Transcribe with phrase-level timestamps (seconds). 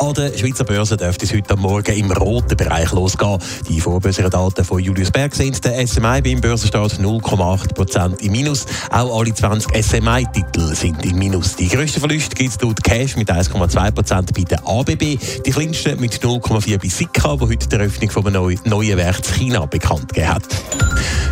[0.00, 3.36] An der Schweizer Börse dürfte es heute Morgen im roten Bereich losgehen.
[3.68, 8.64] Die Vorbörsendaten von Julius Berg sind der SMI beim Börsenstart 0,8% im Minus.
[8.90, 11.54] Auch alle 20 SMI-Titel sind im Minus.
[11.54, 15.18] Die grössten Verluste gibt es laut Cash mit 1,2% bei der ABB.
[15.44, 19.34] Die kleinsten mit 0,4% bei Sika, wo heute die Eröffnung von einem neuen Werk in
[19.34, 20.44] China bekannt gegeben hat.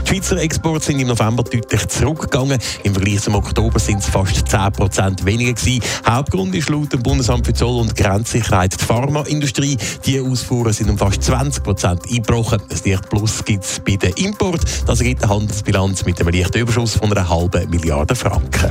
[0.08, 2.58] Die Schweizer Exporte sind im November deutlich zurückgegangen.
[2.82, 5.82] Im Vergleich zum Oktober sind es fast 10% weniger gewesen.
[6.06, 9.76] Hauptgrund ist laut dem Bundesamt für Zoll und Grenzsicherheit die Pharmaindustrie.
[10.06, 12.62] Die Ausfuhren sind um fast 20% eingebrochen.
[12.70, 14.62] Ein leicht Plus gibt es bei den Import.
[14.86, 18.70] Das ergibt eine Handelsbilanz mit einem leichten Überschuss von einer halben Milliarde Franken.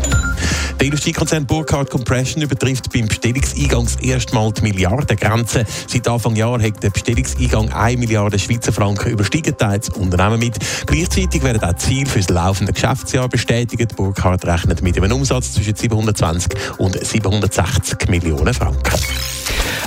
[0.80, 5.66] Der Industriekonzern Burkhardt Compression übertrifft beim Bestellungseingang erstmal die Milliardengrenze.
[5.88, 10.56] Seit Anfang Jahr hat der Bestellungseingang 1 Milliarde Schweizer Franken überstiegen, teilt das Unternehmen mit.
[10.86, 13.96] Gleichzeitig werden auch Ziele für das laufende Geschäftsjahr bestätigt.
[13.96, 19.37] Burkhardt rechnet mit einem Umsatz zwischen 720 und 760 Millionen Franken.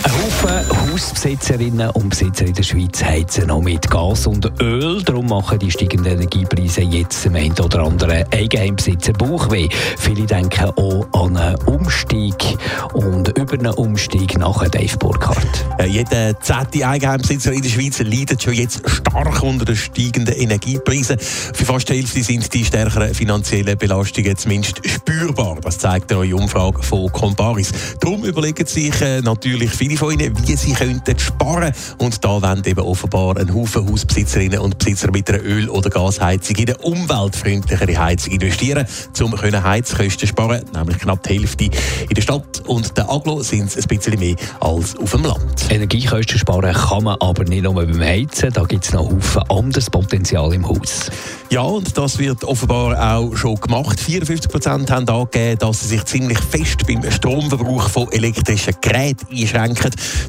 [0.03, 5.03] Ein Haufen Hausbesitzerinnen und Besitzer in der Schweiz heizen noch mit Gas und Öl.
[5.03, 9.69] Darum machen die steigenden Energiepreise jetzt dem einen oder anderen Eigenheimbesitzer Bauchweh.
[9.99, 12.57] Viele denken auch an einen Umstieg
[12.95, 15.67] und über einen Umstieg nach Dave Burkhardt.
[15.79, 21.19] Äh, jeder zehnte Eigenheimbesitzer in der Schweiz leidet schon jetzt stark unter den steigenden Energiepreisen.
[21.19, 25.59] Für fast die Hälfte sind die stärkeren finanziellen Belastungen zumindest spürbar.
[25.63, 27.73] Das zeigt eine neue Umfrage von Comparis.
[28.01, 32.63] Darum überlegen sich äh, natürlich viele von ihnen, wie sie könnten sparen Und da wollen
[32.65, 37.99] eben offenbar ein Haufen Hausbesitzerinnen und Besitzer mit einer Öl- oder Gasheizung in eine umweltfreundlichere
[37.99, 38.87] Heizung investieren,
[39.21, 43.77] um Heizkosten sparen, nämlich knapp die Hälfte in der Stadt und der Aglo sind es
[43.77, 45.71] ein bisschen mehr als auf dem Land.
[45.71, 49.91] Energiekosten sparen kann man aber nicht nur beim Heizen, da gibt es noch Haufen anderes
[49.91, 51.11] Potenzial im Haus.
[51.51, 53.99] Ja, und das wird offenbar auch schon gemacht.
[53.99, 59.80] 54 Prozent haben angegeben, dass sie sich ziemlich fest beim Stromverbrauch von elektrischen Geräten einschränken.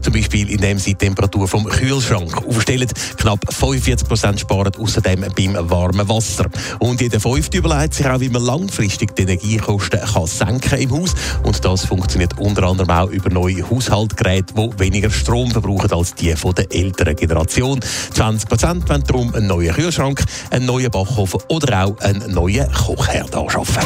[0.01, 2.89] Zum Beispiel, indem sie die Temperatur vom Kühlschrank aufstellen.
[3.17, 6.45] Knapp 45 Prozent sparen außerdem beim warmen Wasser.
[6.79, 11.13] Und jeder Fünfte überlegt sich auch, wie man langfristig die Energiekosten kann senken im Haus.
[11.43, 16.35] Und das funktioniert unter anderem auch über neue Haushaltsgeräte, die weniger Strom verbrauchen als die
[16.35, 17.79] von der älteren Generation.
[18.13, 23.35] 20 Prozent wollen darum einen neuen Kühlschrank, einen neuen Backofen oder auch einen neuen Kochherd
[23.35, 23.83] anschaffen.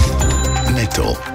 [0.74, 1.35] Netto.